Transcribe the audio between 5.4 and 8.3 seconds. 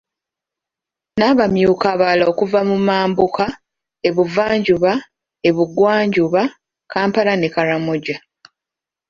e Bugwanjuba, Kampala ne Karamoja.